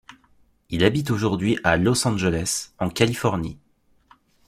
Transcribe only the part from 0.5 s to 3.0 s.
Il habite aujourd'hui à Los Angeles en